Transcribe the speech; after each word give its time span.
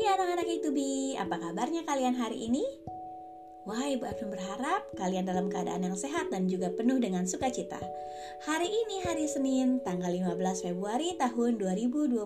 pagi 0.00 0.16
anak-anak 0.16 0.48
itu 0.48 0.68
bi, 0.72 1.12
apa 1.12 1.36
kabarnya 1.36 1.84
kalian 1.84 2.16
hari 2.16 2.48
ini? 2.48 2.64
Wah, 3.68 3.84
Ibu 3.84 4.08
Evelyn 4.08 4.32
berharap 4.32 4.88
kalian 4.96 5.28
dalam 5.28 5.52
keadaan 5.52 5.84
yang 5.84 5.92
sehat 5.92 6.32
dan 6.32 6.48
juga 6.48 6.72
penuh 6.72 6.96
dengan 6.96 7.28
sukacita. 7.28 7.76
Hari 8.48 8.64
ini 8.64 9.04
hari 9.04 9.28
Senin, 9.28 9.76
tanggal 9.84 10.08
15 10.08 10.40
Februari 10.64 11.20
tahun 11.20 11.60
2021. 11.60 12.16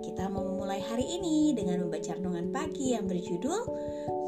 Kita 0.00 0.32
mau 0.32 0.40
memulai 0.48 0.80
hari 0.80 1.04
ini 1.20 1.52
dengan 1.52 1.84
membaca 1.84 2.16
renungan 2.16 2.48
pagi 2.48 2.96
yang 2.96 3.04
berjudul 3.04 3.60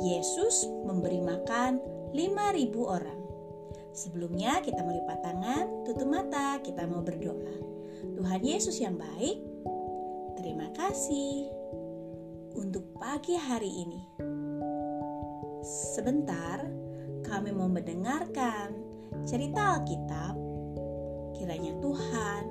Yesus 0.04 0.68
memberi 0.84 1.24
makan 1.24 1.80
5000 2.12 2.76
orang. 2.76 3.20
Sebelumnya 3.96 4.60
kita 4.60 4.84
melipat 4.84 5.16
tangan, 5.24 5.88
tutup 5.88 6.12
mata, 6.12 6.60
kita 6.60 6.84
mau 6.84 7.00
berdoa. 7.00 7.56
Tuhan 8.04 8.44
Yesus 8.44 8.76
yang 8.84 9.00
baik, 9.00 9.40
terima 10.36 10.68
kasih 10.76 11.61
untuk 12.56 12.84
pagi 13.00 13.34
hari 13.36 13.68
ini. 13.68 14.00
Sebentar, 15.62 16.64
kami 17.24 17.50
mau 17.54 17.70
mendengarkan 17.70 18.74
cerita 19.24 19.78
Alkitab. 19.78 20.34
Kiranya 21.38 21.72
Tuhan 21.80 22.42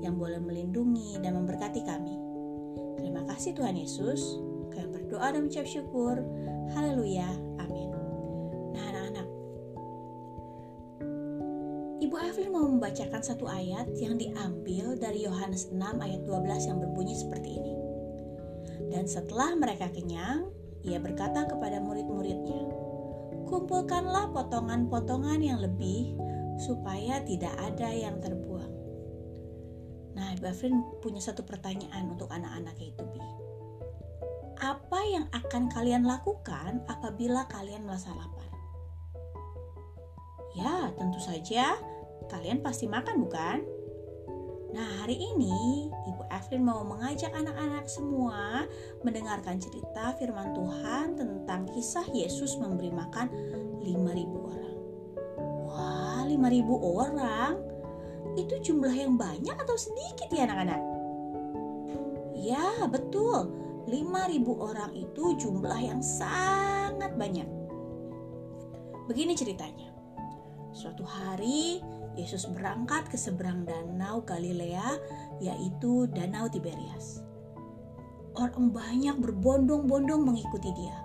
yang 0.00 0.16
boleh 0.16 0.40
melindungi 0.40 1.20
dan 1.20 1.36
memberkati 1.36 1.84
kami. 1.84 2.16
Terima 2.96 3.26
kasih 3.28 3.52
Tuhan 3.52 3.76
Yesus. 3.76 4.40
Kami 4.72 4.88
berdoa 4.88 5.34
dan 5.34 5.44
mengucap 5.44 5.66
syukur. 5.68 6.20
Haleluya. 6.72 7.28
Amin. 7.60 7.90
Nah, 8.76 8.84
anak-anak. 8.86 9.28
Ibu 12.00 12.16
Evelyn 12.16 12.52
mau 12.54 12.64
membacakan 12.64 13.20
satu 13.20 13.44
ayat 13.44 13.92
yang 13.98 14.16
diambil 14.16 14.96
dari 14.96 15.28
Yohanes 15.28 15.68
6 15.68 15.78
ayat 16.00 16.22
12 16.24 16.70
yang 16.70 16.78
berbunyi 16.80 17.14
seperti 17.18 17.60
ini. 17.60 17.89
Dan 18.90 19.06
setelah 19.06 19.54
mereka 19.54 19.86
kenyang, 19.94 20.50
ia 20.82 20.98
berkata 20.98 21.46
kepada 21.46 21.78
murid-muridnya, 21.78 22.66
"Kumpulkanlah 23.46 24.34
potongan-potongan 24.34 25.38
yang 25.38 25.62
lebih, 25.62 26.18
supaya 26.58 27.22
tidak 27.22 27.54
ada 27.62 27.88
yang 27.94 28.18
terbuang." 28.18 28.74
Nah, 30.18 30.34
Ibu 30.34 30.44
Afrin 30.50 30.74
punya 30.98 31.22
satu 31.22 31.46
pertanyaan 31.46 32.10
untuk 32.10 32.26
anak-anak 32.34 32.76
itu. 32.82 33.06
Apa 34.60 35.00
yang 35.08 35.24
akan 35.32 35.72
kalian 35.72 36.04
lakukan 36.04 36.84
apabila 36.90 37.48
kalian 37.48 37.86
merasa 37.86 38.12
lapar? 38.12 38.50
Ya, 40.52 40.90
tentu 40.98 41.22
saja 41.22 41.78
kalian 42.28 42.60
pasti 42.60 42.90
makan, 42.90 43.22
bukan? 43.22 43.79
Nah, 44.70 45.02
hari 45.02 45.18
ini 45.18 45.90
Ibu 45.90 46.30
Evelyn 46.30 46.62
mau 46.62 46.86
mengajak 46.86 47.34
anak-anak 47.34 47.90
semua 47.90 48.70
mendengarkan 49.02 49.58
cerita 49.58 50.14
firman 50.14 50.54
Tuhan 50.54 51.18
tentang 51.18 51.66
kisah 51.74 52.06
Yesus 52.14 52.54
memberi 52.54 52.94
makan 52.94 53.26
5000 53.82 53.90
orang. 54.38 54.76
Wah, 55.66 56.22
5000 56.22 56.70
orang? 56.78 57.52
Itu 58.38 58.62
jumlah 58.62 58.94
yang 58.94 59.18
banyak 59.18 59.58
atau 59.58 59.74
sedikit 59.74 60.30
ya 60.30 60.46
anak-anak? 60.46 60.82
Ya, 62.38 62.86
betul. 62.86 63.50
5000 63.90 64.54
orang 64.54 64.94
itu 64.94 65.34
jumlah 65.34 65.78
yang 65.82 65.98
sangat 65.98 67.10
banyak. 67.18 67.48
Begini 69.10 69.34
ceritanya. 69.34 69.89
Suatu 70.70 71.02
hari 71.02 71.82
Yesus 72.14 72.46
berangkat 72.50 73.10
ke 73.10 73.18
seberang 73.18 73.66
danau 73.66 74.22
Galilea, 74.22 74.98
yaitu 75.42 76.06
Danau 76.10 76.46
Tiberias. 76.50 77.22
Orang 78.38 78.70
banyak 78.70 79.18
berbondong-bondong 79.18 80.22
mengikuti 80.22 80.70
dia 80.74 80.98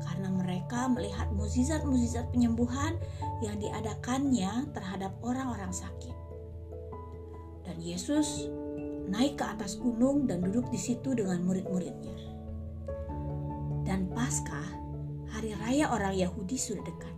karena 0.00 0.32
mereka 0.32 0.88
melihat 0.88 1.28
mukjizat-mukjizat 1.36 2.28
penyembuhan 2.32 2.96
yang 3.44 3.56
diadakannya 3.60 4.68
terhadap 4.72 5.12
orang-orang 5.20 5.72
sakit. 5.72 6.16
Dan 7.64 7.76
Yesus 7.80 8.48
naik 9.08 9.40
ke 9.40 9.44
atas 9.44 9.76
gunung 9.76 10.24
dan 10.24 10.40
duduk 10.44 10.68
di 10.72 10.80
situ 10.80 11.12
dengan 11.12 11.44
murid-muridnya. 11.44 12.16
Dan 13.84 14.08
Paskah, 14.12 14.68
hari 15.30 15.52
raya 15.60 15.92
orang 15.92 16.16
Yahudi 16.16 16.56
sudah 16.56 16.84
dekat. 16.84 17.15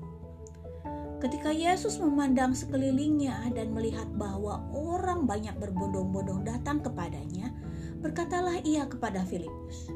Ketika 1.19 1.51
Yesus 1.51 1.99
memandang 1.99 2.55
sekelilingnya 2.55 3.51
dan 3.51 3.75
melihat 3.75 4.07
bahwa 4.15 4.63
orang 4.71 5.27
banyak 5.27 5.59
berbondong-bondong 5.59 6.47
datang 6.47 6.79
kepadanya, 6.79 7.51
berkatalah 7.99 8.63
ia 8.63 8.87
kepada 8.87 9.27
Filipus, 9.27 9.91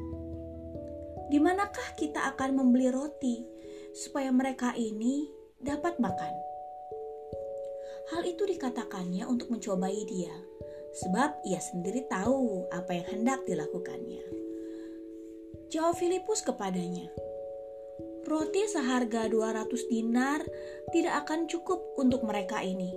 "Di 1.31 1.39
manakah 1.39 1.95
kita 1.95 2.27
akan 2.35 2.59
membeli 2.59 2.91
roti 2.91 3.47
supaya 3.95 4.35
mereka 4.35 4.75
ini 4.75 5.31
dapat 5.63 6.03
makan?" 6.03 6.35
Hal 8.11 8.27
itu 8.27 8.43
dikatakannya 8.43 9.23
untuk 9.23 9.55
mencobai 9.55 10.03
dia, 10.11 10.35
sebab 11.07 11.39
ia 11.47 11.63
sendiri 11.63 12.03
tahu 12.11 12.67
apa 12.75 12.99
yang 12.99 13.07
hendak 13.07 13.47
dilakukannya. 13.47 14.27
Jawab 15.71 15.97
Filipus 15.97 16.43
kepadanya, 16.43 17.09
Roti 18.33 18.65
seharga 18.65 19.29
200 19.29 19.93
dinar 19.93 20.41
tidak 20.89 21.29
akan 21.29 21.45
cukup 21.53 21.85
untuk 22.01 22.25
mereka 22.25 22.65
ini. 22.65 22.89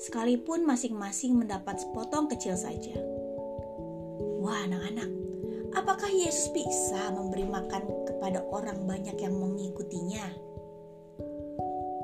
Sekalipun 0.00 0.64
masing-masing 0.64 1.36
mendapat 1.36 1.84
sepotong 1.84 2.32
kecil 2.32 2.56
saja. 2.56 2.96
Wah, 4.40 4.64
anak-anak, 4.64 5.12
apakah 5.76 6.08
Yesus 6.08 6.48
bisa 6.56 7.12
memberi 7.12 7.44
makan 7.44 7.84
kepada 8.08 8.40
orang 8.48 8.88
banyak 8.88 9.12
yang 9.20 9.36
mengikutinya? 9.36 10.24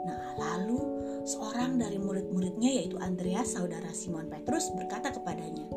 Nah, 0.04 0.36
lalu 0.36 0.76
seorang 1.24 1.80
dari 1.80 1.96
murid-muridnya 1.96 2.84
yaitu 2.84 3.00
Andreas, 3.00 3.56
saudara 3.56 3.96
Simon 3.96 4.28
Petrus 4.28 4.68
berkata 4.76 5.08
kepadanya, 5.08 5.72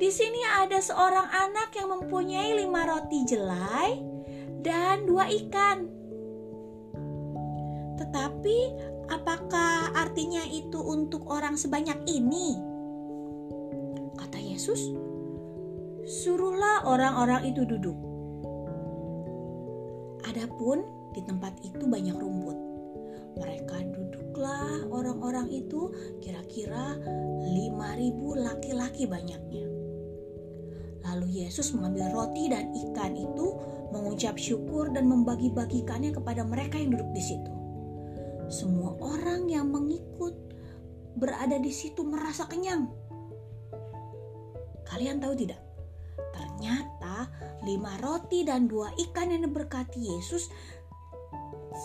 "Di 0.00 0.08
sini 0.08 0.40
ada 0.48 0.80
seorang 0.80 1.28
anak 1.28 1.76
yang 1.76 1.92
mempunyai 1.92 2.56
lima 2.56 2.88
roti 2.88 3.20
jelai 3.28 4.19
dan 4.60 5.08
dua 5.08 5.28
ikan. 5.28 5.88
Tetapi, 8.00 8.58
apakah 9.12 9.92
artinya 9.92 10.40
itu 10.48 10.80
untuk 10.80 11.28
orang 11.28 11.56
sebanyak 11.56 12.00
ini? 12.08 12.56
Kata 14.16 14.40
Yesus, 14.40 14.92
"Suruhlah 16.04 16.88
orang-orang 16.88 17.52
itu 17.52 17.64
duduk." 17.68 17.98
Adapun 20.28 20.84
di 21.12 21.20
tempat 21.24 21.56
itu 21.64 21.84
banyak 21.84 22.16
rumput. 22.16 22.58
Mereka 23.40 23.76
duduklah 23.94 24.86
orang-orang 24.92 25.48
itu 25.50 25.90
kira-kira 26.20 26.98
5000 27.40 28.36
laki-laki 28.36 29.08
banyaknya. 29.08 29.79
Lalu 31.10 31.42
Yesus 31.42 31.74
mengambil 31.74 32.14
roti 32.14 32.46
dan 32.46 32.70
ikan 32.70 33.18
itu 33.18 33.58
mengucap 33.90 34.38
syukur 34.38 34.94
dan 34.94 35.10
membagi-bagikannya 35.10 36.14
kepada 36.14 36.46
mereka 36.46 36.78
yang 36.78 36.94
duduk 36.94 37.10
di 37.10 37.22
situ. 37.22 37.52
Semua 38.46 38.94
orang 39.02 39.50
yang 39.50 39.74
mengikut 39.74 40.38
berada 41.18 41.58
di 41.58 41.74
situ 41.74 42.06
merasa 42.06 42.46
kenyang. 42.46 42.86
Kalian 44.86 45.18
tahu 45.18 45.34
tidak? 45.34 45.58
Ternyata 46.30 47.26
lima 47.66 47.98
roti 47.98 48.46
dan 48.46 48.70
dua 48.70 48.94
ikan 49.10 49.34
yang 49.34 49.42
diberkati 49.50 49.98
Yesus 49.98 50.46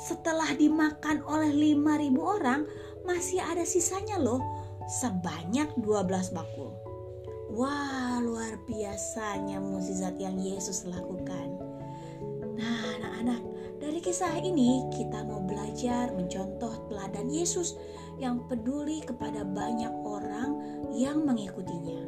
setelah 0.05 0.53
dimakan 0.53 1.25
oleh 1.25 1.49
lima 1.49 1.97
ribu 1.97 2.21
orang 2.21 2.65
masih 3.05 3.41
ada 3.41 3.65
sisanya 3.65 4.21
loh 4.21 4.41
sebanyak 4.85 5.69
12 5.81 6.33
bakul. 6.33 6.84
Wah, 7.53 8.17
luar 8.25 8.57
biasanya 8.65 9.61
mukjizat 9.61 10.17
yang 10.17 10.41
Yesus 10.41 10.81
lakukan. 10.89 11.53
Nah, 12.57 12.97
anak-anak, 12.97 13.41
dari 13.77 14.01
kisah 14.01 14.41
ini 14.41 14.89
kita 14.89 15.21
mau 15.29 15.45
belajar 15.45 16.09
mencontoh 16.17 16.89
teladan 16.89 17.29
Yesus 17.29 17.77
yang 18.17 18.41
peduli 18.49 19.05
kepada 19.05 19.45
banyak 19.45 19.93
orang 20.01 20.57
yang 20.97 21.21
mengikutinya. 21.21 22.01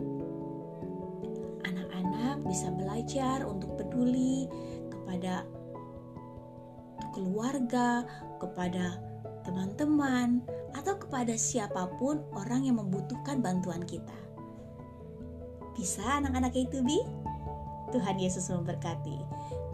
Anak-anak 1.69 2.41
bisa 2.49 2.73
belajar 2.73 3.45
untuk 3.45 3.77
peduli 3.77 4.49
kepada 4.89 5.45
keluarga, 7.13 8.09
kepada 8.41 8.97
teman-teman, 9.45 10.41
atau 10.73 10.97
kepada 10.97 11.37
siapa 11.37 11.93
pun 12.01 12.25
orang 12.33 12.65
yang 12.65 12.81
membutuhkan 12.81 13.37
bantuan 13.37 13.85
kita. 13.85 14.26
Bisa 15.77 16.01
anak-anak 16.17 16.57
itu, 16.57 16.81
Bi? 16.81 16.99
Tuhan 17.93 18.19
Yesus 18.19 18.51
memberkati. 18.51 19.17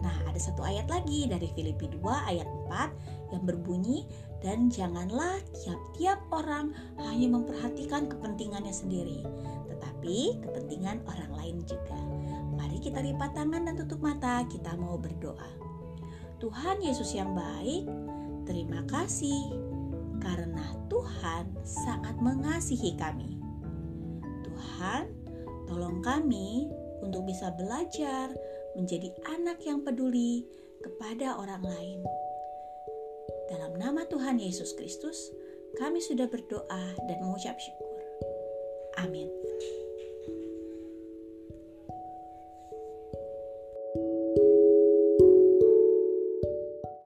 Nah, 0.04 0.14
ada 0.28 0.36
satu 0.36 0.60
ayat 0.60 0.86
lagi 0.86 1.26
dari 1.26 1.48
Filipi 1.56 1.88
2 1.88 2.04
ayat 2.30 2.46
4 2.68 3.32
yang 3.34 3.42
berbunyi 3.42 4.04
dan 4.44 4.68
janganlah 4.68 5.40
tiap-tiap 5.56 6.20
orang 6.30 6.76
hanya 7.00 7.32
memperhatikan 7.32 8.06
kepentingannya 8.06 8.70
sendiri, 8.70 9.24
tetapi 9.72 10.44
kepentingan 10.44 11.00
orang 11.08 11.32
lain 11.40 11.56
juga. 11.64 11.96
Mari 12.54 12.78
kita 12.84 13.00
lipat 13.00 13.32
tangan 13.32 13.64
dan 13.64 13.74
tutup 13.80 14.04
mata, 14.04 14.44
kita 14.46 14.76
mau 14.76 15.00
berdoa. 15.00 15.50
Tuhan 16.38 16.84
Yesus 16.84 17.16
yang 17.16 17.32
baik, 17.32 17.88
terima 18.44 18.84
kasih 18.84 19.56
karena 20.20 20.76
Tuhan 20.92 21.48
sangat 21.64 22.20
mengasihi 22.20 22.92
kami. 23.00 23.40
Tuhan, 24.44 25.08
tolong 25.68 26.00
kami 26.04 26.68
untuk 27.04 27.28
bisa 27.28 27.52
belajar 27.54 28.32
menjadi 28.74 29.12
anak 29.30 29.62
yang 29.62 29.84
peduli 29.84 30.44
kepada 30.82 31.38
orang 31.38 31.62
lain. 31.64 32.00
Dalam 33.48 33.76
nama 33.78 34.04
Tuhan 34.08 34.40
Yesus 34.40 34.74
Kristus, 34.74 35.30
kami 35.76 36.00
sudah 36.00 36.26
berdoa 36.26 36.84
dan 37.06 37.16
mengucap 37.22 37.56
syukur. 37.60 37.92
Amin. 39.00 39.30